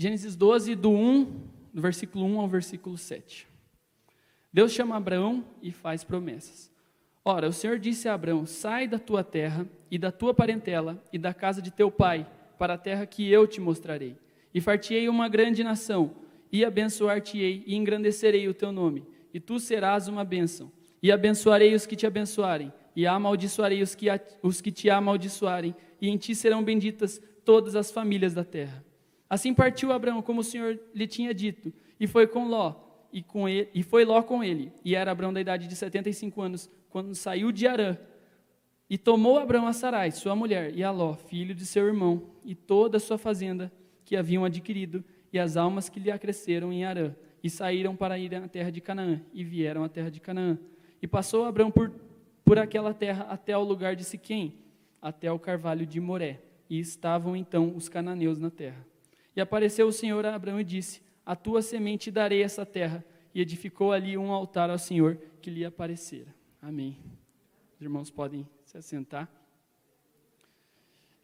[0.00, 1.24] Gênesis 12, do 1,
[1.74, 3.48] do versículo 1 ao versículo 7.
[4.52, 6.70] Deus chama Abraão e faz promessas.
[7.24, 11.18] Ora, o Senhor disse a Abraão: Sai da tua terra e da tua parentela e
[11.18, 12.24] da casa de teu pai,
[12.56, 14.16] para a terra que eu te mostrarei.
[14.54, 16.12] E fartiei uma grande nação,
[16.52, 19.04] e abençoar-te-ei, e engrandecerei o teu nome,
[19.34, 20.70] e tu serás uma bênção.
[21.02, 24.06] E abençoarei os que te abençoarem, e amaldiçoarei os que,
[24.44, 28.86] os que te amaldiçoarem, e em ti serão benditas todas as famílias da terra.
[29.28, 32.74] Assim partiu Abraão, como o Senhor lhe tinha dito, e foi com Ló,
[33.12, 34.72] e, com ele, e foi Ló com ele.
[34.84, 37.98] E era Abraão da idade de 75 anos, quando saiu de Arã.
[38.88, 42.54] E tomou Abraão a Sarai, sua mulher, e a Ló, filho de seu irmão, e
[42.54, 43.70] toda a sua fazenda
[44.04, 48.34] que haviam adquirido, e as almas que lhe acresceram em Arã, e saíram para ir
[48.34, 50.58] à terra de Canaã, e vieram à terra de Canaã.
[51.02, 51.92] E passou Abraão por,
[52.42, 54.54] por aquela terra até ao lugar de Siquém,
[55.02, 58.84] até ao carvalho de Moré, e estavam então os cananeus na terra.
[59.38, 63.04] E apareceu o Senhor a Abraão e disse: A tua semente darei essa terra.
[63.32, 66.34] E edificou ali um altar ao Senhor que lhe aparecera.
[66.60, 66.98] Amém.
[67.76, 69.30] Os irmãos podem se assentar.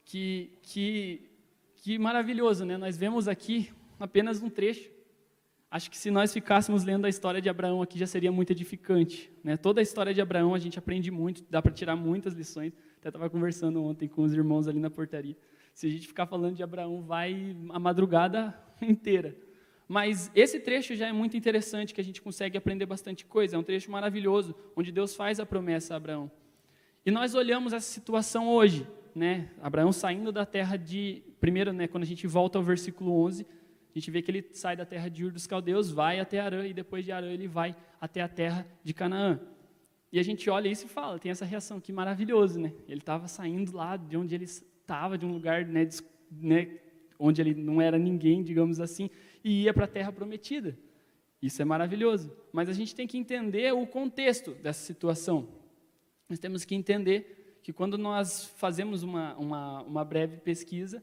[0.05, 1.29] Que, que,
[1.75, 2.77] que maravilhoso, né?
[2.77, 4.93] Nós vemos aqui apenas um trecho.
[5.69, 9.29] Acho que se nós ficássemos lendo a história de Abraão aqui já seria muito edificante.
[9.43, 9.57] Né?
[9.57, 12.73] Toda a história de Abraão a gente aprende muito, dá para tirar muitas lições.
[13.01, 15.37] Até estava conversando ontem com os irmãos ali na portaria.
[15.75, 19.37] Se a gente ficar falando de Abraão, vai a madrugada inteira.
[19.87, 23.57] Mas esse trecho já é muito interessante, que a gente consegue aprender bastante coisa.
[23.57, 26.31] É um trecho maravilhoso, onde Deus faz a promessa a Abraão.
[27.05, 29.51] E nós olhamos essa situação hoje, né?
[29.61, 31.23] Abraão saindo da terra de.
[31.39, 33.45] Primeiro, né, quando a gente volta ao versículo 11,
[33.95, 36.67] a gente vê que ele sai da terra de Ur dos Caldeus, vai até Arã,
[36.67, 39.39] e depois de Arã ele vai até a terra de Canaã.
[40.11, 42.73] E a gente olha isso e fala, tem essa reação, que maravilhoso, né?
[42.89, 44.47] Ele estava saindo lá de onde ele
[44.85, 45.89] estava, de um lugar né,
[46.31, 46.79] né,
[47.19, 49.11] onde ele não era ninguém, digamos assim,
[49.43, 50.79] e ia para a terra prometida.
[51.43, 52.33] Isso é maravilhoso.
[52.53, 55.49] Mas a gente tem que entender o contexto dessa situação.
[56.29, 61.03] Nós temos que entender que quando nós fazemos uma, uma, uma breve pesquisa,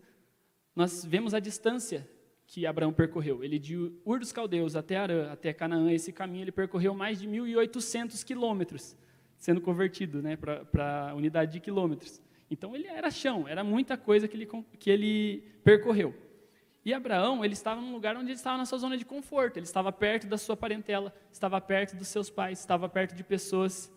[0.76, 2.08] nós vemos a distância
[2.46, 3.44] que Abraão percorreu.
[3.44, 7.28] Ele de Ur dos Caldeus até Arã, até Canaã, esse caminho ele percorreu mais de
[7.28, 8.96] 1.800 quilômetros,
[9.38, 12.22] sendo convertido né, para a unidade de quilômetros.
[12.52, 16.14] Então ele era chão, era muita coisa que ele, que ele percorreu.
[16.84, 19.66] E Abraão, ele estava num lugar onde ele estava na sua zona de conforto, ele
[19.66, 23.90] estava perto da sua parentela, estava perto dos seus pais, estava perto de pessoas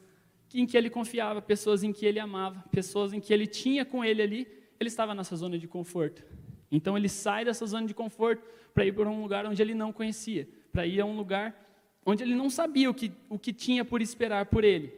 [0.55, 4.05] em que ele confiava, pessoas em que ele amava, pessoas em que ele tinha com
[4.05, 4.47] ele ali,
[4.79, 6.25] ele estava nessa zona de conforto.
[6.71, 9.93] Então ele sai dessa zona de conforto para ir para um lugar onde ele não
[9.93, 11.61] conhecia, para ir a um lugar
[12.07, 14.93] onde ele não sabia o que, o que tinha por esperar por ele.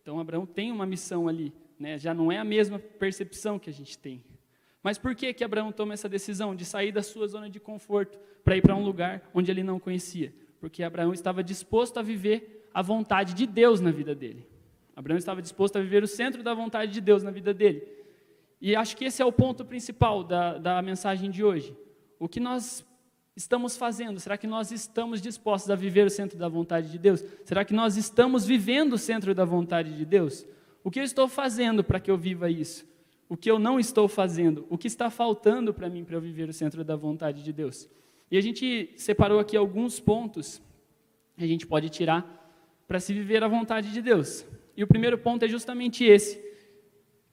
[0.00, 1.52] Então Abraão tem uma missão ali
[1.82, 1.98] né?
[1.98, 4.24] já não é a mesma percepção que a gente tem.
[4.82, 8.18] Mas por que, que Abraão toma essa decisão de sair da sua zona de conforto
[8.44, 10.32] para ir para um lugar onde ele não conhecia?
[10.60, 14.46] Porque Abraão estava disposto a viver a vontade de Deus na vida dele.
[14.94, 17.82] Abraão estava disposto a viver o centro da vontade de Deus na vida dele.
[18.60, 21.76] E acho que esse é o ponto principal da, da mensagem de hoje.
[22.18, 22.86] O que nós
[23.34, 24.20] estamos fazendo?
[24.20, 27.24] Será que nós estamos dispostos a viver o centro da vontade de Deus?
[27.44, 30.46] Será que nós estamos vivendo o centro da vontade de Deus?
[30.84, 32.90] O que eu estou fazendo para que eu viva isso?
[33.28, 34.66] O que eu não estou fazendo?
[34.68, 37.88] O que está faltando para mim para eu viver o centro da vontade de Deus?
[38.30, 40.60] E a gente separou aqui alguns pontos
[41.36, 42.40] que a gente pode tirar
[42.86, 44.44] para se viver a vontade de Deus.
[44.76, 46.42] E o primeiro ponto é justamente esse,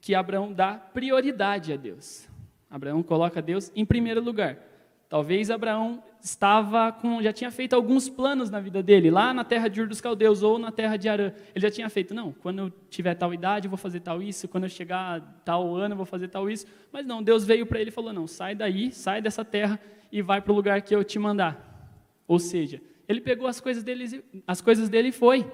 [0.00, 2.28] que Abraão dá prioridade a Deus.
[2.68, 4.69] Abraão coloca Deus em primeiro lugar.
[5.10, 9.66] Talvez Abraão estava com, já tinha feito alguns planos na vida dele, lá na terra
[9.66, 11.32] de Ur dos Caldeus ou na terra de Arã.
[11.52, 14.46] Ele já tinha feito, não, quando eu tiver tal idade eu vou fazer tal isso,
[14.46, 16.64] quando eu chegar tal ano eu vou fazer tal isso.
[16.92, 19.80] Mas não, Deus veio para ele e falou, não, sai daí, sai dessa terra
[20.12, 21.92] e vai para o lugar que eu te mandar.
[22.28, 25.44] Ou seja, ele pegou as coisas dele, as coisas dele e foi.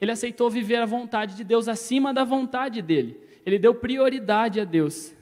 [0.00, 3.20] Ele aceitou viver a vontade de Deus acima da vontade dele.
[3.44, 5.12] Ele deu prioridade a Deus.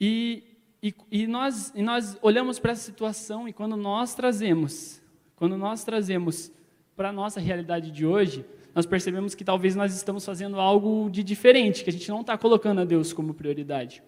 [0.00, 0.51] E
[0.82, 5.00] e, e, nós, e nós olhamos para essa situação e quando nós trazemos,
[5.36, 6.50] quando nós trazemos
[6.96, 8.44] para a nossa realidade de hoje,
[8.74, 12.36] nós percebemos que talvez nós estamos fazendo algo de diferente, que a gente não está
[12.36, 14.02] colocando a Deus como prioridade.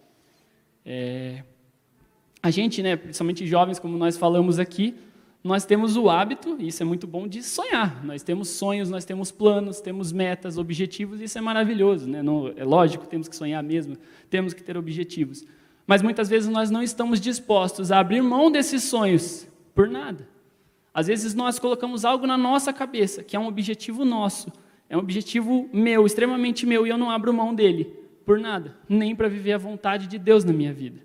[0.85, 1.45] É,
[2.43, 4.97] a gente, né, principalmente jovens, como nós falamos aqui,
[5.45, 8.03] nós temos o hábito, e isso é muito bom, de sonhar.
[8.05, 12.09] Nós temos sonhos, nós temos planos, temos metas, objetivos, e isso é maravilhoso.
[12.09, 12.23] Né?
[12.23, 13.97] Não, é lógico, temos que sonhar mesmo,
[14.29, 15.45] temos que ter objetivos.
[15.87, 20.29] Mas muitas vezes nós não estamos dispostos a abrir mão desses sonhos por nada.
[20.93, 24.53] Às vezes nós colocamos algo na nossa cabeça, que é um objetivo nosso,
[24.89, 27.93] é um objetivo meu, extremamente meu, e eu não abro mão dele
[28.25, 31.03] por nada, nem para viver a vontade de Deus na minha vida.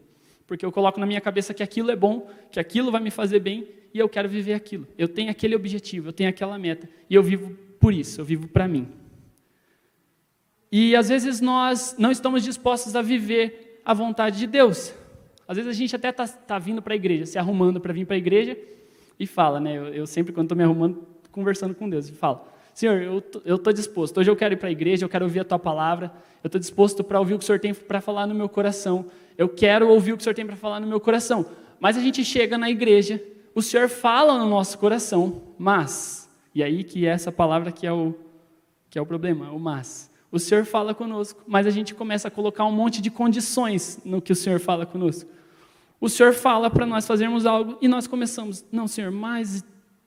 [0.49, 3.39] porque eu coloco na minha cabeça que aquilo é bom, que aquilo vai me fazer
[3.39, 4.87] bem e eu quero viver aquilo.
[4.97, 8.47] Eu tenho aquele objetivo, eu tenho aquela meta e eu vivo por isso, eu vivo
[8.47, 8.87] para mim.
[10.71, 14.93] E às vezes nós não estamos dispostos a viver a vontade de Deus.
[15.47, 18.05] Às vezes a gente até está tá vindo para a igreja, se arrumando para vir
[18.05, 18.57] para a igreja
[19.19, 19.77] e fala, né?
[19.77, 22.41] Eu, eu sempre, quando estou me arrumando, conversando com Deus, e falo:
[22.73, 23.01] Senhor,
[23.45, 24.19] eu estou disposto.
[24.19, 26.11] Hoje eu quero ir para a igreja, eu quero ouvir a tua palavra.
[26.43, 29.07] Eu estou disposto para ouvir o que o Senhor tem para falar no meu coração.
[29.37, 31.45] Eu quero ouvir o que o Senhor tem para falar no meu coração.
[31.79, 33.21] Mas a gente chega na igreja,
[33.55, 38.13] o Senhor fala no nosso coração, mas, e aí que essa palavra que é o,
[38.89, 40.08] que é o problema, o mas.
[40.31, 44.21] O Senhor fala conosco, mas a gente começa a colocar um monte de condições no
[44.21, 45.29] que o Senhor fala conosco.
[45.99, 49.63] O Senhor fala para nós fazermos algo e nós começamos, não, Senhor, mais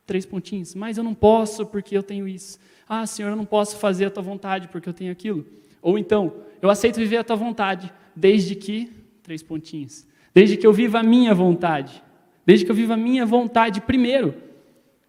[0.06, 2.58] três pontinhos, mas eu não posso porque eu tenho isso.
[2.88, 5.44] Ah, Senhor, eu não posso fazer a tua vontade porque eu tenho aquilo.
[5.80, 8.92] Ou então, eu aceito viver a tua vontade, desde que
[9.22, 10.06] três pontinhos.
[10.34, 12.02] Desde que eu viva a minha vontade.
[12.46, 14.34] Desde que eu viva a minha vontade primeiro.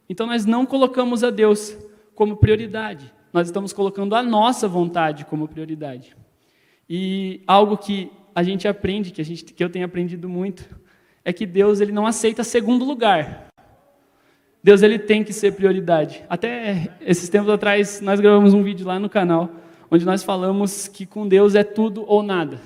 [0.10, 1.78] Então nós não colocamos a Deus
[2.14, 3.12] como prioridade.
[3.34, 6.16] Nós estamos colocando a nossa vontade como prioridade.
[6.88, 10.64] E algo que a gente aprende, que, a gente, que eu tenho aprendido muito,
[11.26, 13.48] é que Deus ele não aceita segundo lugar.
[14.64, 16.24] Deus ele tem que ser prioridade.
[16.30, 19.50] Até esses tempos atrás nós gravamos um vídeo lá no canal
[19.94, 22.60] onde nós falamos que com Deus é tudo ou nada.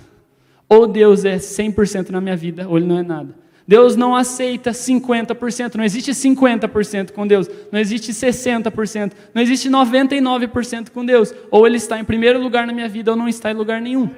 [0.69, 3.35] Ou Deus é 100% na minha vida, ou Ele não é nada.
[3.67, 10.89] Deus não aceita 50%, não existe 50% com Deus, não existe 60%, não existe 99%
[10.89, 11.33] com Deus.
[11.51, 14.09] Ou Ele está em primeiro lugar na minha vida, ou não está em lugar nenhum.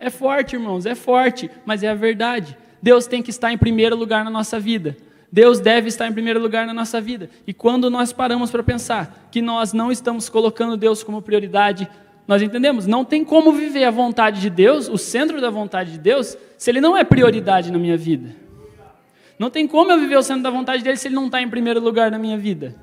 [0.00, 2.56] É forte, irmãos, é forte, mas é a verdade.
[2.82, 4.96] Deus tem que estar em primeiro lugar na nossa vida.
[5.30, 7.30] Deus deve estar em primeiro lugar na nossa vida.
[7.46, 11.88] E quando nós paramos para pensar que nós não estamos colocando Deus como prioridade,
[12.26, 15.98] nós entendemos, não tem como viver a vontade de Deus, o centro da vontade de
[15.98, 18.34] Deus, se ele não é prioridade na minha vida.
[19.38, 21.48] Não tem como eu viver o centro da vontade dele se ele não está em
[21.48, 22.74] primeiro lugar na minha vida.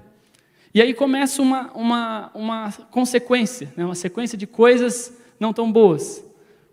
[0.73, 3.83] E aí começa uma, uma, uma consequência, né?
[3.83, 6.23] uma sequência de coisas não tão boas.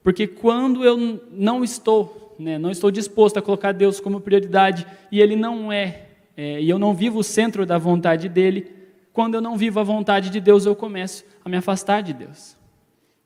[0.02, 5.20] Porque quando eu não estou, né, não estou disposto a colocar Deus como prioridade e
[5.20, 6.06] Ele não é,
[6.37, 8.70] é, e eu não vivo o centro da vontade dele,
[9.12, 12.59] quando eu não vivo a vontade de Deus, eu começo a me afastar de Deus.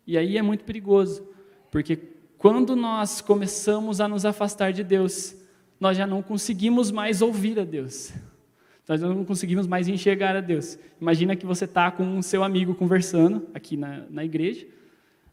[0.06, 1.26] E aí é muito perigoso,
[1.70, 1.96] porque
[2.38, 5.34] quando nós começamos a nos afastar de Deus,
[5.80, 8.12] nós já não conseguimos mais ouvir a Deus.
[8.86, 10.78] Nós não conseguimos mais enxergar a Deus.
[11.00, 14.66] Imagina que você está com o seu amigo conversando aqui na, na igreja,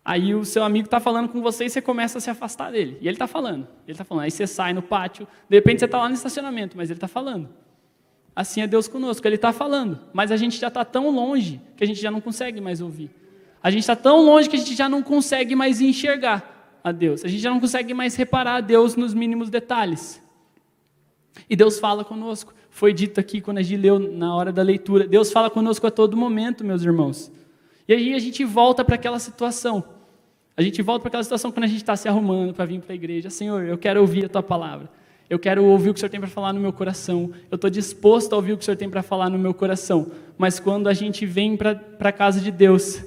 [0.05, 2.97] aí o seu amigo está falando com você e você começa a se afastar dele.
[3.01, 4.23] E ele está falando, ele está falando.
[4.23, 7.09] Aí você sai no pátio, de repente você está lá no estacionamento, mas ele está
[7.09, 7.49] falando.
[8.35, 11.83] Assim é Deus conosco, Ele está falando, mas a gente já está tão longe que
[11.83, 13.11] a gente já não consegue mais ouvir.
[13.63, 17.23] A gente está tão longe que a gente já não consegue mais enxergar a Deus.
[17.23, 20.21] A gente já não consegue mais reparar a Deus nos mínimos detalhes.
[21.49, 22.53] E Deus fala conosco.
[22.69, 25.07] Foi dito aqui quando a gente leu na hora da leitura.
[25.07, 27.31] Deus fala conosco a todo momento, meus irmãos.
[27.87, 29.83] E aí a gente volta para aquela situação.
[30.55, 32.93] A gente volta para aquela situação quando a gente está se arrumando para vir para
[32.93, 33.29] a igreja.
[33.29, 34.89] Senhor, eu quero ouvir a tua palavra.
[35.29, 37.31] Eu quero ouvir o que o Senhor tem para falar no meu coração.
[37.49, 40.11] Eu estou disposto a ouvir o que o Senhor tem para falar no meu coração.
[40.37, 43.01] Mas quando a gente vem para a casa de Deus,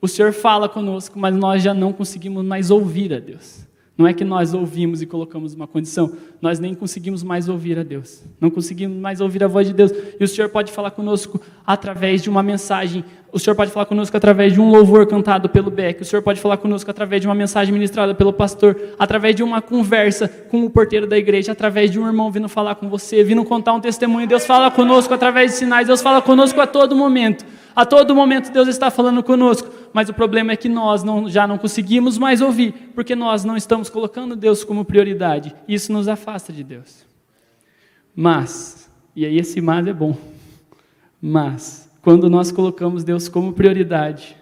[0.00, 3.66] o Senhor fala conosco, mas nós já não conseguimos mais ouvir a Deus.
[3.98, 7.82] Não é que nós ouvimos e colocamos uma condição, nós nem conseguimos mais ouvir a
[7.82, 8.22] Deus.
[8.40, 9.90] Não conseguimos mais ouvir a voz de Deus.
[10.20, 13.04] E o Senhor pode falar conosco através de uma mensagem.
[13.30, 16.00] O Senhor pode falar conosco através de um louvor cantado pelo Beck.
[16.00, 18.74] O Senhor pode falar conosco através de uma mensagem ministrada pelo pastor.
[18.98, 21.52] Através de uma conversa com o porteiro da igreja.
[21.52, 24.26] Através de um irmão vindo falar com você, vindo contar um testemunho.
[24.26, 25.86] Deus fala conosco através de sinais.
[25.86, 27.44] Deus fala conosco a todo momento.
[27.78, 31.46] A todo momento Deus está falando conosco, mas o problema é que nós não, já
[31.46, 35.54] não conseguimos mais ouvir, porque nós não estamos colocando Deus como prioridade.
[35.68, 37.06] Isso nos afasta de Deus.
[38.16, 40.16] Mas, e aí esse mas é bom,
[41.22, 44.34] mas, quando nós colocamos Deus como prioridade,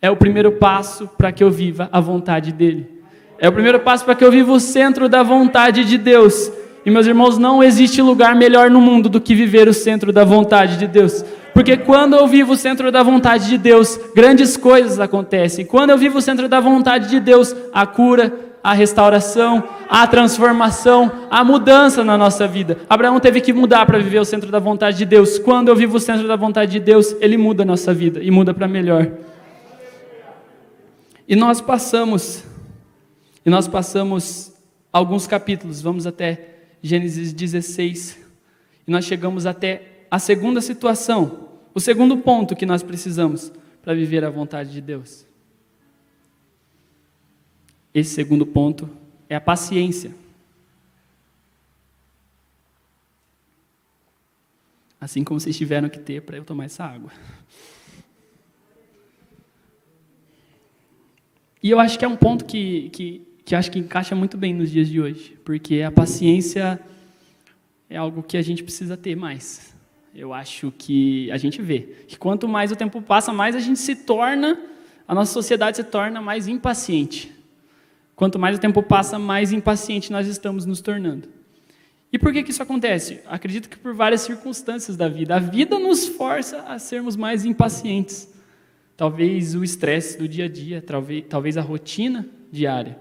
[0.00, 3.02] é o primeiro passo para que eu viva a vontade dEle.
[3.38, 6.50] É o primeiro passo para que eu viva o centro da vontade de Deus.
[6.86, 10.24] E meus irmãos, não existe lugar melhor no mundo do que viver o centro da
[10.24, 11.22] vontade de Deus.
[11.52, 15.66] Porque quando eu vivo o centro da vontade de Deus, grandes coisas acontecem.
[15.66, 21.10] Quando eu vivo o centro da vontade de Deus, a cura, a restauração, a transformação,
[21.30, 22.78] a mudança na nossa vida.
[22.88, 25.38] Abraão teve que mudar para viver o centro da vontade de Deus.
[25.38, 28.30] Quando eu vivo o centro da vontade de Deus, ele muda a nossa vida e
[28.30, 29.10] muda para melhor.
[31.26, 32.42] E nós passamos,
[33.44, 34.52] e nós passamos
[34.92, 38.18] alguns capítulos, vamos até Gênesis 16,
[38.86, 44.24] e nós chegamos até a segunda situação, o segundo ponto que nós precisamos para viver
[44.24, 45.27] a vontade de Deus.
[47.98, 48.88] Esse segundo ponto
[49.28, 50.14] é a paciência.
[55.00, 57.10] Assim como vocês tiveram que ter para eu tomar essa água.
[61.60, 64.54] E eu acho que é um ponto que, que, que acho que encaixa muito bem
[64.54, 66.80] nos dias de hoje, porque a paciência
[67.90, 69.74] é algo que a gente precisa ter mais.
[70.14, 73.80] Eu acho que a gente vê que quanto mais o tempo passa, mais a gente
[73.80, 74.56] se torna,
[75.06, 77.37] a nossa sociedade se torna mais impaciente.
[78.18, 81.28] Quanto mais o tempo passa, mais impaciente nós estamos nos tornando.
[82.12, 83.20] E por que, que isso acontece?
[83.24, 85.36] Acredito que por várias circunstâncias da vida.
[85.36, 88.28] A vida nos força a sermos mais impacientes.
[88.96, 92.98] Talvez o estresse do dia a dia, talvez, talvez a rotina diária,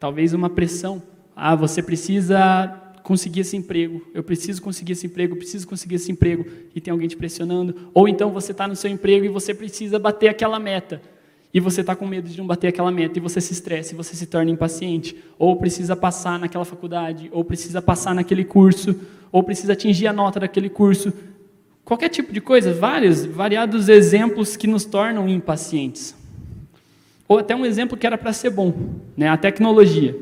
[0.00, 1.02] talvez uma pressão.
[1.36, 6.10] Ah, você precisa conseguir esse emprego, eu preciso conseguir esse emprego, eu preciso conseguir esse
[6.10, 7.90] emprego, e tem alguém te pressionando.
[7.92, 11.02] Ou então você está no seu emprego e você precisa bater aquela meta,
[11.52, 13.96] e você está com medo de não bater aquela meta, e você se estressa, e
[13.96, 15.16] você se torna impaciente.
[15.38, 18.94] Ou precisa passar naquela faculdade, ou precisa passar naquele curso,
[19.32, 21.12] ou precisa atingir a nota daquele curso.
[21.84, 26.14] Qualquer tipo de coisa, vários, variados exemplos que nos tornam impacientes.
[27.26, 28.74] Ou até um exemplo que era para ser bom,
[29.16, 29.28] né?
[29.28, 30.16] a tecnologia.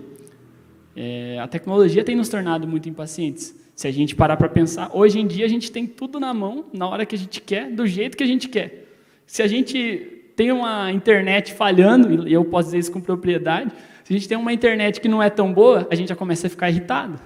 [0.95, 3.55] É, a tecnologia tem nos tornado muito impacientes.
[3.75, 6.65] Se a gente parar para pensar, hoje em dia a gente tem tudo na mão,
[6.73, 8.87] na hora que a gente quer, do jeito que a gente quer.
[9.27, 13.73] Se a gente tem uma internet falhando, e eu posso dizer isso com propriedade,
[14.05, 16.47] se a gente tem uma internet que não é tão boa, a gente já começa
[16.47, 17.19] a ficar irritado,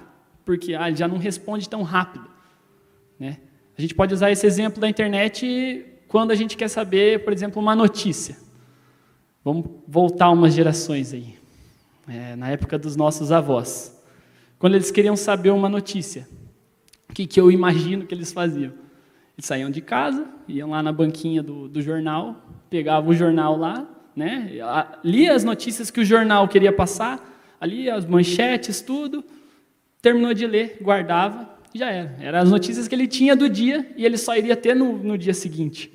[0.45, 2.25] porque ah, já não responde tão rápido.
[3.19, 3.37] Né?
[3.77, 7.61] A gente pode usar esse exemplo da internet quando a gente quer saber, por exemplo,
[7.61, 8.37] uma notícia.
[9.43, 11.35] Vamos voltar umas gerações aí,
[12.07, 14.01] é, na época dos nossos avós.
[14.57, 16.27] Quando eles queriam saber uma notícia,
[17.09, 18.73] o que, que eu imagino que eles faziam?
[19.41, 23.87] Eles saíam de casa, iam lá na banquinha do, do jornal, pegavam o jornal lá,
[24.15, 24.51] né,
[25.03, 27.19] lia as notícias que o jornal queria passar,
[27.59, 29.23] ali as manchetes, tudo,
[29.99, 32.15] terminou de ler, guardava, já era.
[32.21, 35.17] Eram as notícias que ele tinha do dia e ele só iria ter no, no
[35.17, 35.91] dia seguinte,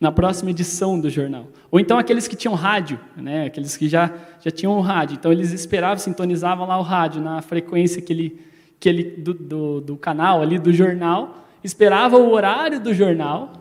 [0.00, 1.48] na próxima edição do jornal.
[1.70, 4.10] Ou então aqueles que tinham rádio, né, aqueles que já,
[4.42, 5.16] já tinham o rádio.
[5.16, 8.40] Então eles esperavam, sintonizavam lá o rádio na frequência que ele,
[8.80, 13.52] que ele, do, do, do canal ali, do jornal, esperava o horário do jornal.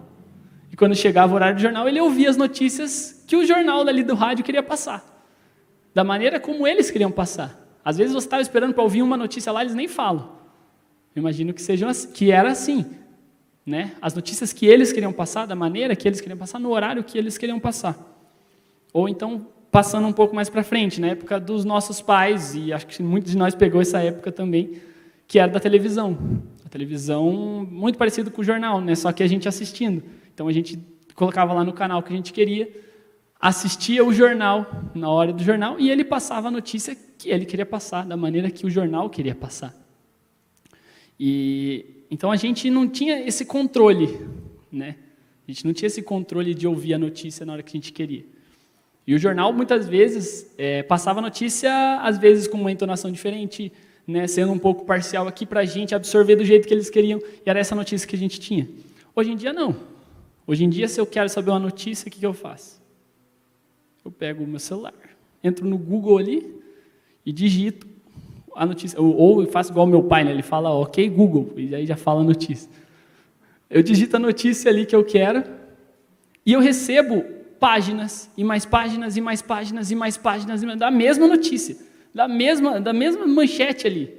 [0.72, 4.04] E quando chegava o horário do jornal, ele ouvia as notícias que o jornal ali
[4.04, 5.04] do rádio queria passar.
[5.94, 7.60] Da maneira como eles queriam passar.
[7.84, 10.36] Às vezes você estava esperando para ouvir uma notícia lá, eles nem falam.
[11.16, 12.86] Eu imagino que, sejam, assim, que era assim.
[13.66, 13.94] Né?
[14.02, 17.18] As notícias que eles queriam passar, da maneira que eles queriam passar, no horário que
[17.18, 17.98] eles queriam passar.
[18.94, 22.86] Ou então, passando um pouco mais para frente, na época dos nossos pais, e acho
[22.88, 24.82] que muitos de nós pegou essa época também,
[25.28, 26.18] que era da televisão.
[26.76, 28.96] Televisão, muito parecido com o jornal, né?
[28.96, 30.04] só que a gente assistindo.
[30.34, 30.78] Então, a gente
[31.16, 32.70] colocava lá no canal que a gente queria,
[33.40, 37.66] assistia o jornal na hora do jornal, e ele passava a notícia que ele queria
[37.66, 39.74] passar, da maneira que o jornal queria passar.
[41.18, 44.28] E então a gente não tinha esse controle,
[44.70, 44.98] né?
[45.48, 47.94] A gente não tinha esse controle de ouvir a notícia na hora que a gente
[47.94, 48.26] queria.
[49.08, 53.72] E o jornal muitas vezes é, passava a notícia, às vezes com uma entonação diferente,
[54.08, 57.20] né, sendo um pouco parcial aqui para a gente absorver do jeito que eles queriam,
[57.46, 58.68] e era essa notícia que a gente tinha.
[59.16, 59.76] Hoje em dia, não.
[60.46, 62.82] Hoje em dia, se eu quero saber uma notícia, o que, que eu faço?
[64.04, 64.94] Eu pego o meu celular,
[65.44, 66.62] entro no Google ali
[67.26, 67.88] e digito
[68.56, 69.02] a notícia.
[69.02, 70.32] Ou, faço igual meu pai, né?
[70.32, 72.70] ele fala ok Google, e aí já fala a notícia.
[73.70, 75.44] Eu digito a notícia ali que eu quero
[76.46, 77.24] e eu recebo
[77.60, 81.76] páginas e mais páginas e mais páginas e mais páginas da mesma notícia,
[82.16, 84.10] da mesma, da mesma manchete ali.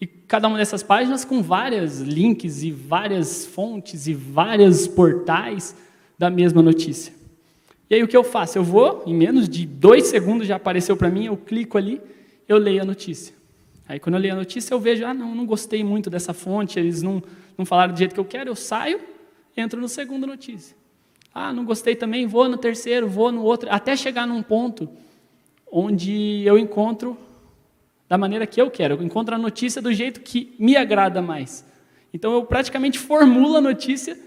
[0.00, 5.76] E cada uma dessas páginas com vários links e várias fontes e vários portais
[6.18, 7.12] da mesma notícia.
[7.90, 8.56] E aí o que eu faço?
[8.56, 12.00] Eu vou, em menos de dois segundos já apareceu para mim, eu clico ali,
[12.48, 13.34] eu leio a notícia.
[13.86, 16.78] Aí quando eu leio a notícia, eu vejo, ah, não, não gostei muito dessa fonte,
[16.78, 17.22] eles não,
[17.58, 18.98] não falaram do jeito que eu quero, eu saio,
[19.54, 20.74] entro no segundo notícia.
[21.34, 24.88] Ah, não gostei também, vou no terceiro, vou no outro, até chegar num ponto
[25.70, 27.16] onde eu encontro
[28.12, 31.64] da maneira que eu quero, eu encontro a notícia do jeito que me agrada mais.
[32.12, 34.18] Então eu praticamente formulo a notícia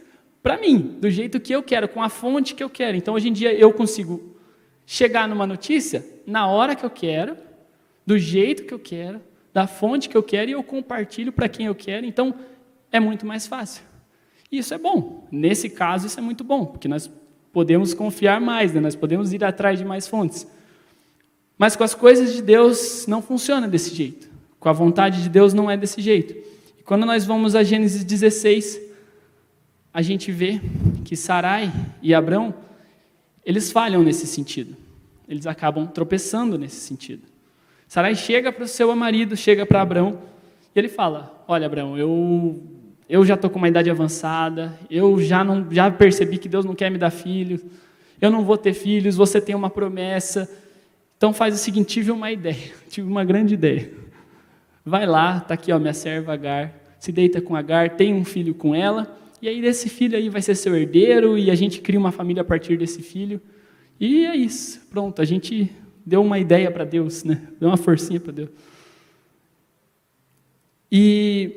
[0.42, 2.98] para mim, do jeito que eu quero, com a fonte que eu quero.
[2.98, 4.38] Então hoje em dia eu consigo
[4.88, 7.38] chegar numa notícia na hora que eu quero,
[8.08, 9.22] do jeito que eu quero,
[9.54, 12.34] da fonte que eu quero e eu compartilho para quem eu quero, então
[12.92, 13.84] é muito mais fácil.
[14.52, 15.28] E isso é bom.
[15.32, 17.08] Nesse caso, isso é muito bom, porque nós
[17.54, 18.82] podemos confiar mais, né?
[18.82, 20.48] nós podemos ir atrás de mais fontes.
[21.58, 24.30] Mas com as coisas de Deus não funciona desse jeito.
[24.60, 26.36] Com a vontade de Deus não é desse jeito.
[26.80, 28.82] E quando nós vamos a Gênesis 16,
[29.94, 30.60] a gente vê
[31.06, 31.72] que Sarai
[32.02, 32.54] e Abrão,
[33.46, 34.76] eles falham nesse sentido.
[35.28, 37.24] Eles acabam tropeçando nesse sentido.
[37.88, 40.20] Sarai chega para o seu marido, chega para Abraão,
[40.76, 42.62] e ele fala: Olha, Abraão, eu,
[43.08, 46.76] eu já estou com uma idade avançada, eu já, não, já percebi que Deus não
[46.76, 47.62] quer me dar filhos,
[48.20, 50.50] eu não vou ter filhos, você tem uma promessa.
[51.18, 53.92] Então faz o seguinte: tive uma ideia, tive uma grande ideia.
[54.84, 58.54] Vai lá, está aqui ó, minha serva Agar, se deita com Agar, tem um filho
[58.54, 62.00] com ela, e aí desse filho aí vai ser seu herdeiro, e a gente cria
[62.00, 63.42] uma família a partir desse filho.
[64.00, 65.72] E é isso, pronto, a gente
[66.06, 67.42] deu uma ideia para Deus, né?
[67.60, 68.50] deu uma forcinha para Deus.
[70.92, 71.52] E,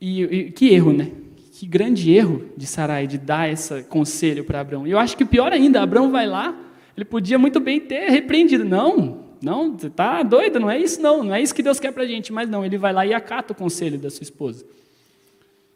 [0.00, 1.10] e, e, que erro, né?
[1.52, 4.86] Que grande erro de Sarai de dar esse conselho para Abraão.
[4.86, 6.56] Eu acho que pior ainda, Abraão vai lá,
[6.96, 8.64] ele podia muito bem ter repreendido.
[8.64, 11.92] Não, não, você está doido, não é isso não, não é isso que Deus quer
[11.92, 12.32] para a gente.
[12.32, 14.64] Mas não, ele vai lá e acata o conselho da sua esposa.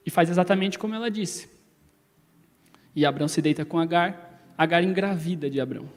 [0.05, 1.49] E faz exatamente como ela disse.
[2.95, 5.89] E Abraão se deita com Agar, Agar engravida de Abraão.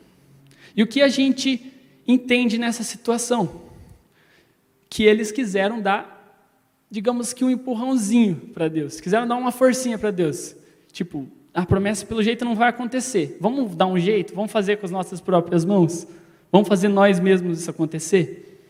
[0.76, 1.72] E o que a gente
[2.08, 3.70] entende nessa situação?
[4.90, 6.48] Que eles quiseram dar,
[6.90, 10.56] digamos que um empurrãozinho para Deus, quiseram dar uma forcinha para Deus.
[10.92, 13.38] Tipo, a promessa pelo jeito não vai acontecer.
[13.40, 14.34] Vamos dar um jeito?
[14.36, 16.08] Vamos fazer com as nossas próprias mãos?
[16.52, 18.62] Vamos fazer nós mesmos isso acontecer?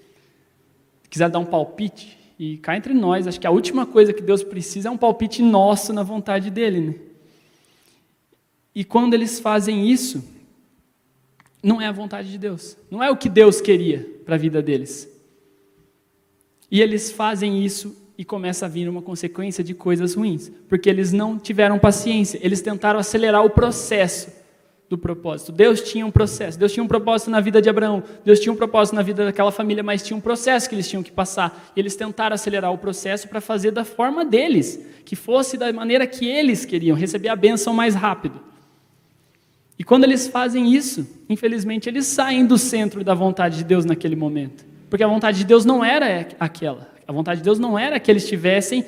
[1.09, 4.41] Quiser dar um palpite, e cá entre nós, acho que a última coisa que Deus
[4.41, 6.79] precisa é um palpite nosso na vontade dele.
[6.79, 6.95] Né?
[8.73, 10.23] E quando eles fazem isso,
[11.61, 12.77] não é a vontade de Deus.
[12.89, 15.09] Não é o que Deus queria para a vida deles.
[16.71, 21.13] E eles fazem isso e começa a vir uma consequência de coisas ruins, porque eles
[21.13, 24.29] não tiveram paciência, eles tentaram acelerar o processo
[24.89, 25.53] do propósito.
[25.53, 28.57] Deus tinha um processo, Deus tinha um propósito na vida de Abraão, Deus tinha um
[28.57, 31.71] propósito na vida daquela família, mas tinha um processo que eles tinham que passar.
[31.73, 36.05] E eles tentaram acelerar o processo para fazer da forma deles, que fosse da maneira
[36.05, 38.41] que eles queriam, receber a bênção mais rápido.
[39.77, 44.17] E quando eles fazem isso, infelizmente, eles saem do centro da vontade de Deus naquele
[44.17, 44.65] momento.
[44.89, 46.98] Porque a vontade de Deus não era aquela.
[47.09, 48.85] A vontade de Deus não era que eles tivessem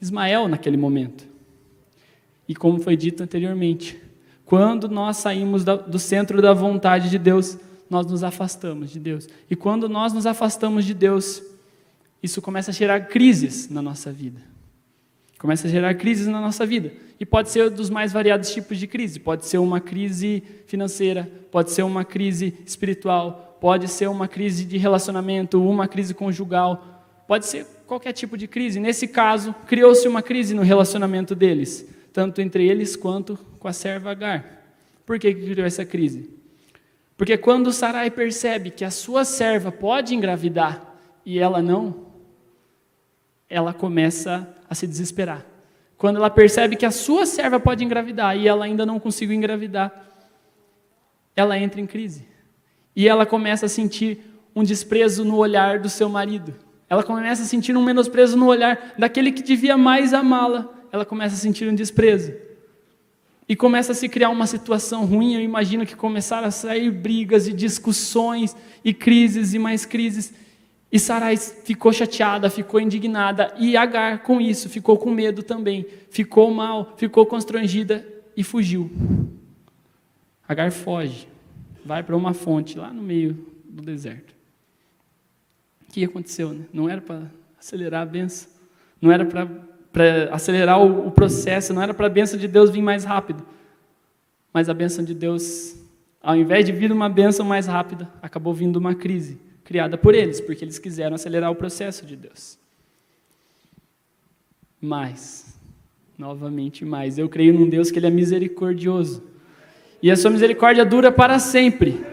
[0.00, 1.26] Ismael naquele momento.
[2.46, 4.00] E como foi dito anteriormente,
[4.44, 7.58] quando nós saímos do centro da vontade de Deus,
[7.90, 9.28] nós nos afastamos de Deus.
[9.50, 11.42] E quando nós nos afastamos de Deus,
[12.22, 14.40] isso começa a gerar crises na nossa vida.
[15.36, 16.92] Começa a gerar crises na nossa vida.
[17.18, 19.18] E pode ser dos mais variados tipos de crise.
[19.18, 24.78] Pode ser uma crise financeira, pode ser uma crise espiritual, pode ser uma crise de
[24.78, 26.95] relacionamento, uma crise conjugal,
[27.26, 28.80] pode ser qualquer tipo de crise.
[28.80, 34.10] Nesse caso, criou-se uma crise no relacionamento deles, tanto entre eles quanto com a serva
[34.10, 34.64] Agar.
[35.04, 36.30] Por que criou essa crise?
[37.16, 42.06] Porque quando Sarai percebe que a sua serva pode engravidar e ela não,
[43.48, 45.44] ela começa a se desesperar.
[45.96, 50.04] Quando ela percebe que a sua serva pode engravidar e ela ainda não conseguiu engravidar,
[51.34, 52.26] ela entra em crise.
[52.94, 54.20] E ela começa a sentir
[54.54, 56.54] um desprezo no olhar do seu marido.
[56.88, 60.72] Ela começa a sentir um menosprezo no olhar daquele que devia mais amá-la.
[60.92, 62.32] Ela começa a sentir um desprezo.
[63.48, 65.34] E começa a se criar uma situação ruim.
[65.34, 70.32] Eu imagino que começaram a sair brigas e discussões e crises e mais crises.
[70.90, 76.50] E Sarai ficou chateada, ficou indignada, e Agar, com isso, ficou com medo também, ficou
[76.52, 78.90] mal, ficou constrangida e fugiu.
[80.48, 81.26] Agar foge,
[81.84, 84.35] vai para uma fonte lá no meio do deserto.
[85.96, 86.52] Que aconteceu?
[86.52, 86.66] Né?
[86.74, 87.22] Não era para
[87.58, 88.50] acelerar a benção,
[89.00, 89.48] não era para
[90.30, 93.42] acelerar o, o processo, não era para a benção de Deus vir mais rápido,
[94.52, 95.74] mas a benção de Deus,
[96.22, 100.38] ao invés de vir uma benção mais rápida, acabou vindo uma crise criada por eles,
[100.38, 102.58] porque eles quiseram acelerar o processo de Deus.
[104.78, 105.58] Mas,
[106.18, 109.22] novamente mais, eu creio num Deus que ele é misericordioso.
[110.02, 112.04] E a sua misericórdia dura para sempre.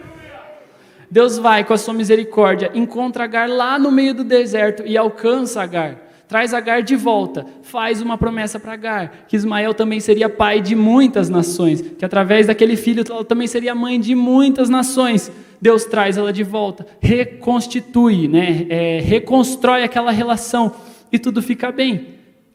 [1.14, 5.62] Deus vai com a sua misericórdia, encontra Agar lá no meio do deserto e alcança
[5.62, 5.96] Agar.
[6.28, 10.76] Traz Agar de volta, faz uma promessa para Agar, que Ismael também seria pai de
[10.76, 15.32] muitas nações, que através daquele filho ela também seria mãe de muitas nações.
[15.62, 18.66] Deus traz ela de volta, reconstitui, né?
[18.68, 20.74] É, reconstrói aquela relação
[21.12, 22.13] e tudo fica bem.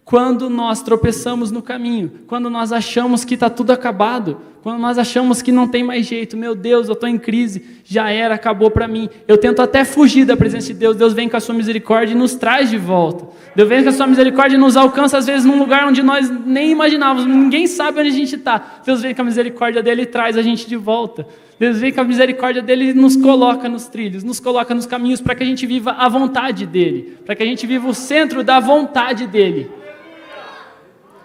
[0.09, 5.43] Quando nós tropeçamos no caminho, quando nós achamos que está tudo acabado, quando nós achamos
[5.43, 8.89] que não tem mais jeito, meu Deus, eu estou em crise, já era, acabou para
[8.89, 9.11] mim.
[9.29, 12.17] Eu tento até fugir da presença de Deus, Deus vem com a sua misericórdia e
[12.17, 13.27] nos traz de volta.
[13.55, 16.31] Deus vem com a sua misericórdia e nos alcança, às vezes, num lugar onde nós
[16.31, 18.81] nem imaginávamos, ninguém sabe onde a gente está.
[18.87, 21.27] Deus vem com a misericórdia dele e traz a gente de volta.
[21.61, 25.21] Deus vem com a misericórdia dele e nos coloca nos trilhos, nos coloca nos caminhos
[25.21, 28.43] para que a gente viva a vontade dele, para que a gente viva o centro
[28.43, 29.77] da vontade dele.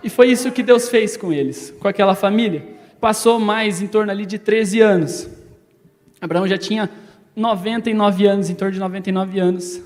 [0.03, 2.63] E foi isso que Deus fez com eles, com aquela família.
[2.99, 5.29] Passou mais em torno ali de 13 anos.
[6.19, 6.89] Abraão já tinha
[7.35, 9.81] 99 anos, em torno de 99 anos.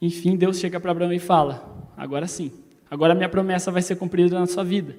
[0.00, 2.52] Enfim, Deus chega para Abraão e fala: Agora sim,
[2.90, 4.96] agora minha promessa vai ser cumprida na sua vida.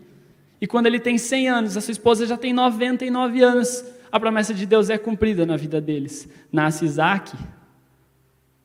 [0.59, 4.53] E quando ele tem 100 anos, a sua esposa já tem 99 anos, a promessa
[4.53, 6.29] de Deus é cumprida na vida deles.
[6.51, 7.37] Nasce Isaac,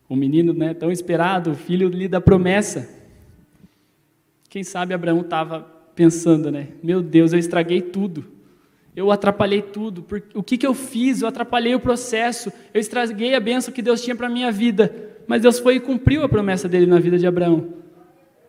[0.09, 3.00] o menino né, tão esperado, o filho lhe da promessa.
[4.51, 5.61] Quem sabe Abraão estava
[5.95, 6.71] pensando, né?
[6.83, 8.25] Meu Deus, eu estraguei tudo.
[8.97, 10.05] Eu atrapalhei tudo.
[10.35, 11.23] O que, que eu fiz?
[11.23, 12.53] Eu atrapalhei o processo.
[12.75, 14.93] Eu estraguei a bênção que Deus tinha para a minha vida.
[15.29, 17.75] Mas Deus foi e cumpriu a promessa dele na vida de Abraão.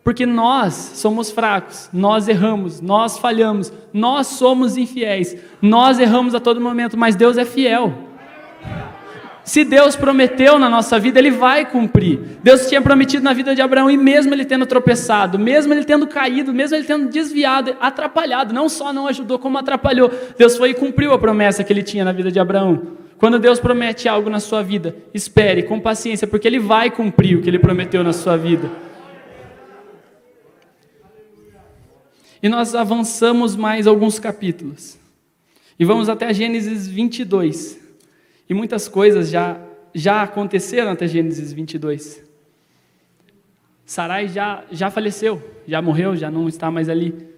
[0.02, 6.60] Porque nós somos fracos, nós erramos, nós falhamos, nós somos infiéis, nós erramos a todo
[6.60, 7.96] momento, mas Deus é fiel.
[9.44, 12.18] Se Deus prometeu na nossa vida, Ele vai cumprir.
[12.42, 16.06] Deus tinha prometido na vida de Abraão, e mesmo ele tendo tropeçado, mesmo ele tendo
[16.06, 20.74] caído, mesmo ele tendo desviado, atrapalhado, não só não ajudou, como atrapalhou, Deus foi e
[20.74, 23.02] cumpriu a promessa que ele tinha na vida de Abraão.
[23.22, 27.40] Quando Deus promete algo na sua vida, espere com paciência, porque Ele vai cumprir o
[27.40, 28.68] que Ele prometeu na sua vida.
[32.42, 34.98] E nós avançamos mais alguns capítulos.
[35.78, 37.81] E vamos até Gênesis 22.
[38.48, 39.60] E muitas coisas já,
[39.94, 42.22] já aconteceram até Gênesis 22.
[43.84, 47.32] Sarai já, já faleceu, já morreu, já não está mais ali.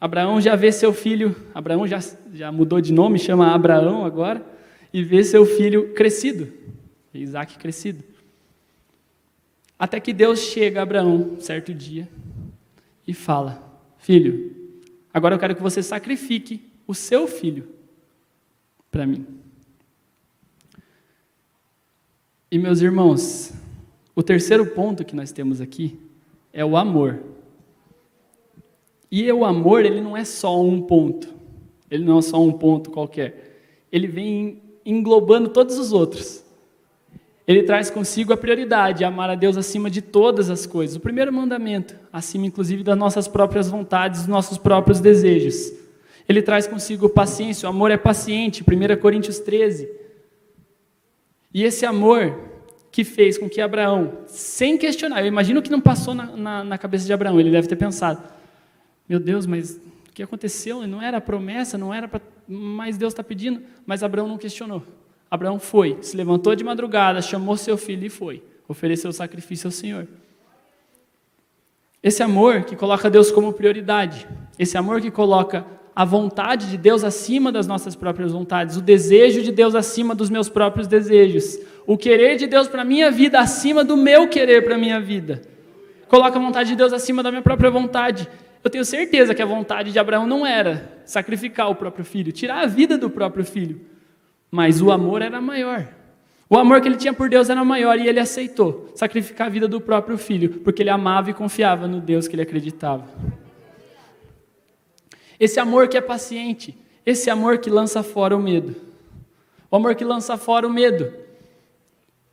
[0.00, 1.98] Abraão já vê seu filho, Abraão já,
[2.32, 4.44] já mudou de nome, chama Abraão agora,
[4.92, 6.52] e vê seu filho crescido,
[7.12, 8.04] Isaac crescido.
[9.78, 12.08] Até que Deus chega a Abraão, certo dia,
[13.06, 13.62] e fala:
[13.98, 14.54] Filho,
[15.12, 17.68] agora eu quero que você sacrifique o seu filho
[18.90, 19.26] para mim.
[22.50, 23.52] E meus irmãos,
[24.14, 25.98] o terceiro ponto que nós temos aqui
[26.50, 27.20] é o amor.
[29.10, 31.28] E o amor, ele não é só um ponto.
[31.90, 33.84] Ele não é só um ponto qualquer.
[33.92, 36.42] Ele vem englobando todos os outros.
[37.46, 40.96] Ele traz consigo a prioridade, amar a Deus acima de todas as coisas.
[40.96, 45.70] O primeiro mandamento, acima inclusive das nossas próprias vontades, dos nossos próprios desejos.
[46.26, 49.97] Ele traz consigo paciência, o amor é paciente, 1 Coríntios 13.
[51.52, 52.38] E esse amor
[52.90, 56.78] que fez com que Abraão, sem questionar, eu imagino que não passou na, na, na
[56.78, 58.22] cabeça de Abraão, ele deve ter pensado:
[59.08, 60.86] meu Deus, mas o que aconteceu?
[60.86, 62.20] Não era promessa, não era para.
[62.46, 63.62] Mas Deus está pedindo.
[63.86, 64.82] Mas Abraão não questionou.
[65.30, 68.42] Abraão foi, se levantou de madrugada, chamou seu filho e foi.
[68.66, 70.08] Ofereceu o sacrifício ao Senhor.
[72.02, 74.26] Esse amor que coloca Deus como prioridade,
[74.58, 75.66] esse amor que coloca
[75.98, 80.30] a vontade de Deus acima das nossas próprias vontades, o desejo de Deus acima dos
[80.30, 81.58] meus próprios desejos,
[81.88, 85.00] o querer de Deus para a minha vida acima do meu querer para a minha
[85.00, 85.42] vida.
[86.06, 88.28] Coloca a vontade de Deus acima da minha própria vontade.
[88.62, 92.62] Eu tenho certeza que a vontade de Abraão não era sacrificar o próprio filho, tirar
[92.62, 93.80] a vida do próprio filho.
[94.52, 95.84] Mas o amor era maior.
[96.48, 99.66] O amor que ele tinha por Deus era maior e ele aceitou sacrificar a vida
[99.66, 103.04] do próprio filho, porque ele amava e confiava no Deus que ele acreditava.
[105.38, 108.74] Esse amor que é paciente, esse amor que lança fora o medo.
[109.70, 111.12] O amor que lança fora o medo.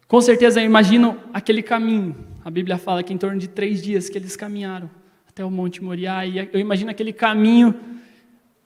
[0.08, 2.16] Com certeza imagino aquele caminho.
[2.44, 4.90] A Bíblia fala que em torno de três dias que eles caminharam
[5.28, 6.26] até o Monte Moriá.
[6.26, 7.74] E eu imagino aquele caminho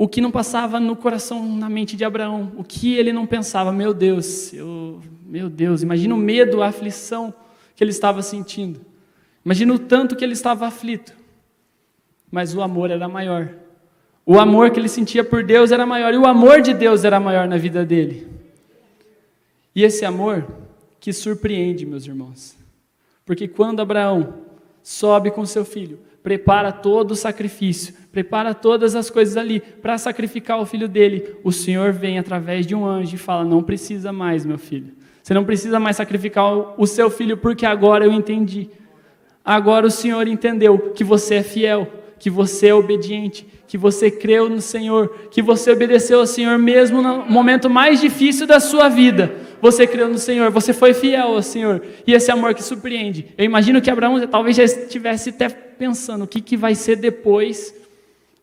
[0.02, 3.69] o que não passava no coração, na mente de Abraão, o que ele não pensava,
[3.69, 7.34] meu Deus, eu, meu Deus, imagina o medo, a aflição
[7.75, 8.80] que ele estava sentindo,
[9.43, 11.13] imagina o tanto que ele estava aflito,
[12.32, 13.54] mas o amor era maior,
[14.32, 17.20] o amor que ele sentia por Deus era maior, e o amor de Deus era
[17.20, 18.28] maior na vida dele,
[19.74, 20.46] e esse amor
[21.00, 22.56] que surpreende, meus irmãos,
[23.26, 24.36] porque quando Abraão
[24.84, 30.62] sobe com seu filho, prepara todo o sacrifício, prepara todas as coisas ali para sacrificar
[30.62, 31.36] o filho dele.
[31.44, 34.94] O Senhor vem através de um anjo e fala: Não precisa mais, meu filho.
[35.24, 38.70] Você não precisa mais sacrificar o seu filho, porque agora eu entendi.
[39.44, 41.88] Agora o Senhor entendeu que você é fiel,
[42.19, 47.01] que você é obediente, que você creu no Senhor, que você obedeceu ao Senhor mesmo
[47.01, 49.34] no momento mais difícil da sua vida.
[49.62, 51.82] Você creu no Senhor, você foi fiel ao Senhor.
[52.05, 53.27] E esse amor que surpreende.
[53.38, 57.73] Eu imagino que Abraão talvez já estivesse até pensando o que, que vai ser depois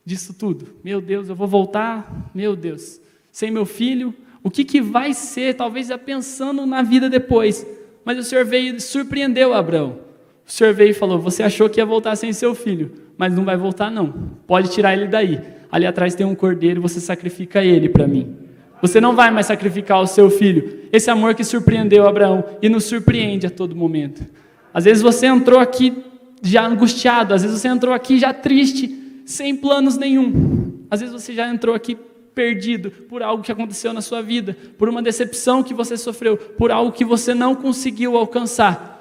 [0.04, 0.68] disso tudo.
[0.84, 2.30] Meu Deus, eu vou voltar?
[2.34, 3.00] Meu Deus,
[3.32, 4.14] sem meu filho?
[4.42, 5.54] O que, que vai ser?
[5.54, 7.66] Talvez já pensando na vida depois.
[8.04, 9.98] Mas o Senhor veio e surpreendeu Abraão.
[10.46, 13.44] O Senhor veio e falou: Você achou que ia voltar sem seu filho, mas não
[13.44, 14.12] vai voltar, não.
[14.46, 15.40] Pode tirar ele daí.
[15.70, 18.36] Ali atrás tem um cordeiro, você sacrifica ele para mim.
[18.80, 20.80] Você não vai mais sacrificar o seu filho.
[20.92, 24.24] Esse amor que surpreendeu Abraão e nos surpreende a todo momento.
[24.72, 26.04] Às vezes você entrou aqui
[26.42, 30.84] já angustiado, às vezes você entrou aqui já triste, sem planos nenhum.
[30.90, 31.96] Às vezes você já entrou aqui
[32.34, 36.70] perdido por algo que aconteceu na sua vida, por uma decepção que você sofreu, por
[36.70, 38.95] algo que você não conseguiu alcançar.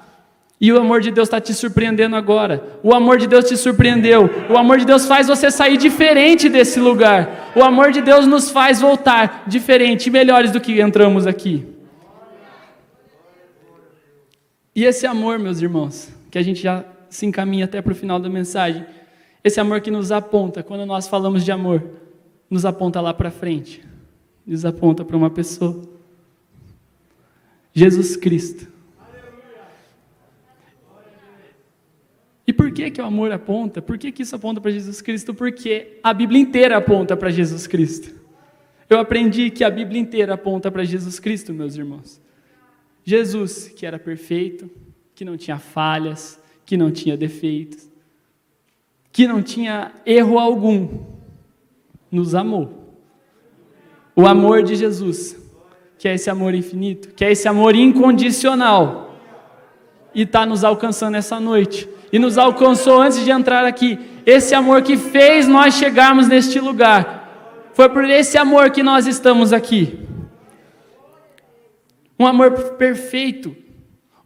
[0.58, 2.80] E o amor de Deus está te surpreendendo agora.
[2.82, 4.30] O amor de Deus te surpreendeu.
[4.48, 7.52] O amor de Deus faz você sair diferente desse lugar.
[7.54, 11.66] O amor de Deus nos faz voltar diferente, melhores do que entramos aqui.
[14.74, 18.18] E esse amor, meus irmãos, que a gente já se encaminha até para o final
[18.18, 18.84] da mensagem,
[19.44, 21.82] esse amor que nos aponta, quando nós falamos de amor,
[22.48, 23.82] nos aponta lá para frente,
[24.46, 25.82] nos aponta para uma pessoa.
[27.72, 28.76] Jesus Cristo.
[32.46, 33.80] E por que, que o amor aponta?
[33.80, 35.32] Por que, que isso aponta para Jesus Cristo?
[35.32, 38.14] Porque a Bíblia inteira aponta para Jesus Cristo.
[38.88, 42.20] Eu aprendi que a Bíblia inteira aponta para Jesus Cristo, meus irmãos.
[43.02, 44.70] Jesus, que era perfeito,
[45.14, 47.90] que não tinha falhas, que não tinha defeitos,
[49.10, 51.04] que não tinha erro algum,
[52.10, 52.94] nos amou.
[54.14, 55.36] O amor de Jesus,
[55.98, 59.18] que é esse amor infinito, que é esse amor incondicional,
[60.14, 63.98] e está nos alcançando essa noite e nos alcançou antes de entrar aqui.
[64.24, 67.70] Esse amor que fez nós chegarmos neste lugar.
[67.74, 69.98] Foi por esse amor que nós estamos aqui.
[72.18, 73.54] Um amor perfeito.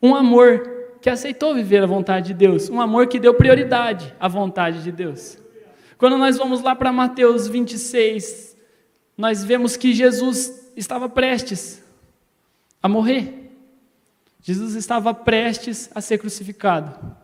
[0.02, 0.62] Um amor
[1.00, 2.70] que aceitou viver a vontade de Deus.
[2.70, 5.38] Um amor que deu prioridade à vontade de Deus.
[5.98, 8.56] Quando nós vamos lá para Mateus 26,
[9.16, 11.82] nós vemos que Jesus estava prestes
[12.82, 13.52] a morrer.
[14.40, 17.16] Jesus estava prestes a ser crucificado.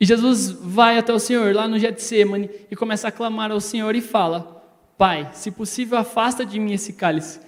[0.00, 3.94] E Jesus vai até o Senhor lá no Getsemane e começa a clamar ao Senhor
[3.94, 4.62] e fala:
[4.98, 7.40] Pai, se possível, afasta de mim esse cálice.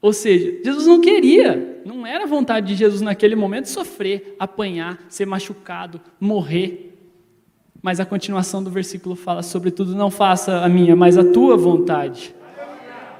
[0.00, 5.26] Ou seja, Jesus não queria, não era vontade de Jesus naquele momento sofrer, apanhar, ser
[5.26, 6.88] machucado, morrer.
[7.80, 12.34] Mas a continuação do versículo fala: Sobretudo, não faça a minha, mas a tua vontade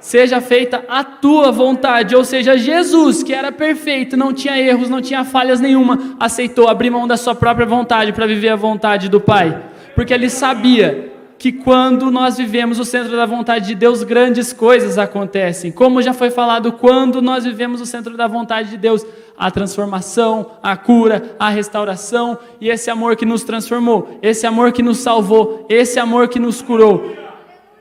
[0.03, 2.13] seja feita a tua vontade.
[2.13, 6.89] Ou seja, Jesus, que era perfeito, não tinha erros, não tinha falhas nenhuma, aceitou abrir
[6.89, 9.57] mão da sua própria vontade para viver a vontade do Pai.
[9.95, 14.97] Porque ele sabia que quando nós vivemos o centro da vontade de Deus, grandes coisas
[14.97, 15.71] acontecem.
[15.71, 19.05] Como já foi falado, quando nós vivemos o centro da vontade de Deus,
[19.37, 24.83] a transformação, a cura, a restauração e esse amor que nos transformou, esse amor que
[24.83, 27.15] nos salvou, esse amor que nos curou.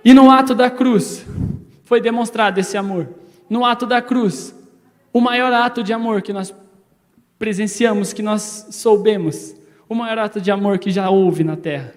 [0.04, 1.24] E no ato da cruz,
[1.84, 3.08] foi demonstrado esse amor.
[3.48, 4.54] No ato da cruz,
[5.12, 6.54] o maior ato de amor que nós
[7.38, 9.54] presenciamos, que nós soubemos,
[9.88, 11.94] o maior ato de amor que já houve na terra.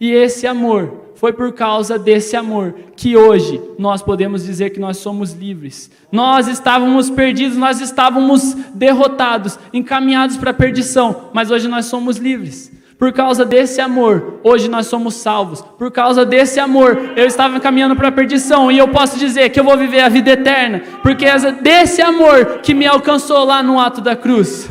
[0.00, 4.98] E esse amor, foi por causa desse amor que hoje nós podemos dizer que nós
[4.98, 5.90] somos livres.
[6.12, 12.70] Nós estávamos perdidos, nós estávamos derrotados, encaminhados para a perdição, mas hoje nós somos livres.
[12.98, 15.62] Por causa desse amor, hoje nós somos salvos.
[15.62, 19.60] Por causa desse amor, eu estava caminhando para a perdição e eu posso dizer que
[19.60, 23.78] eu vou viver a vida eterna, porque é desse amor que me alcançou lá no
[23.78, 24.68] ato da cruz.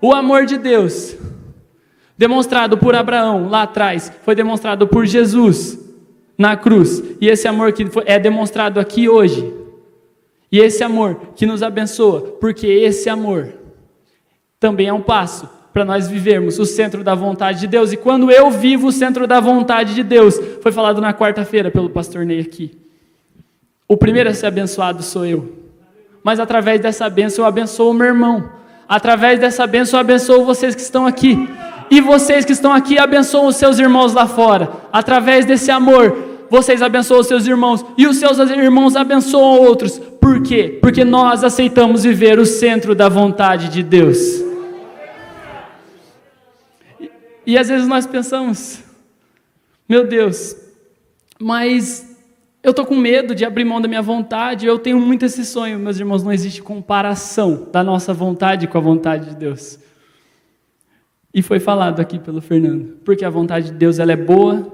[0.00, 1.16] O amor de Deus,
[2.16, 5.78] demonstrado por Abraão lá atrás, foi demonstrado por Jesus
[6.36, 7.00] na cruz.
[7.20, 9.54] E esse amor que é demonstrado aqui hoje.
[10.50, 13.54] E esse amor que nos abençoa, porque esse amor
[14.58, 17.92] também é um passo para nós vivermos o centro da vontade de Deus.
[17.92, 21.90] E quando eu vivo o centro da vontade de Deus, foi falado na quarta-feira pelo
[21.90, 22.76] pastor Ney aqui.
[23.86, 25.52] O primeiro a ser abençoado sou eu.
[26.22, 28.50] Mas através dessa bênção eu abençoo o meu irmão.
[28.88, 31.48] Através dessa bênção eu abençoo vocês que estão aqui.
[31.90, 34.70] E vocês que estão aqui abençoam os seus irmãos lá fora.
[34.92, 36.16] Através desse amor,
[36.50, 37.84] vocês abençoam os seus irmãos.
[37.96, 39.98] E os seus irmãos abençoam outros.
[40.20, 40.78] Por quê?
[40.82, 44.47] Porque nós aceitamos viver o centro da vontade de Deus.
[47.48, 48.84] E às vezes nós pensamos,
[49.88, 50.54] meu Deus,
[51.40, 52.14] mas
[52.62, 55.78] eu estou com medo de abrir mão da minha vontade, eu tenho muito esse sonho,
[55.78, 59.78] meus irmãos, não existe comparação da nossa vontade com a vontade de Deus.
[61.32, 64.70] E foi falado aqui pelo Fernando, porque a vontade de Deus ela é boa,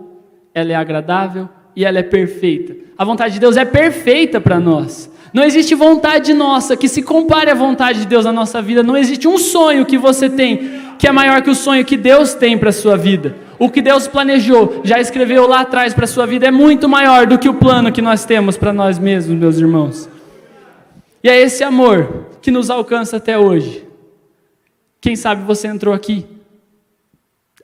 [0.52, 2.74] ela é agradável e ela é perfeita.
[2.98, 5.08] A vontade de Deus é perfeita para nós.
[5.32, 8.82] Não existe vontade nossa que se compare à vontade de Deus na nossa vida.
[8.82, 12.34] Não existe um sonho que você tem que é maior que o sonho que Deus
[12.34, 13.36] tem para a sua vida.
[13.58, 17.26] O que Deus planejou, já escreveu lá atrás para a sua vida, é muito maior
[17.26, 20.08] do que o plano que nós temos para nós mesmos, meus irmãos.
[21.22, 23.86] E é esse amor que nos alcança até hoje.
[25.00, 26.26] Quem sabe você entrou aqui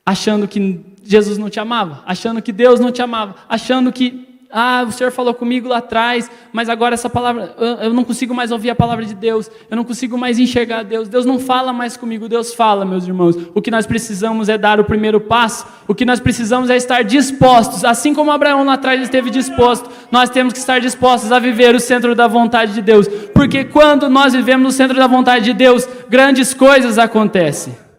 [0.04, 4.84] achando que Jesus não te amava, achando que Deus não te amava, achando que ah,
[4.86, 8.70] o Senhor falou comigo lá atrás, mas agora essa palavra, eu não consigo mais ouvir
[8.70, 12.28] a palavra de Deus, eu não consigo mais enxergar Deus, Deus não fala mais comigo,
[12.28, 13.36] Deus fala, meus irmãos.
[13.54, 17.02] O que nós precisamos é dar o primeiro passo, o que nós precisamos é estar
[17.02, 21.74] dispostos, assim como Abraão lá atrás esteve disposto, nós temos que estar dispostos a viver
[21.74, 25.52] o centro da vontade de Deus, porque quando nós vivemos no centro da vontade de
[25.52, 27.89] Deus, grandes coisas acontecem.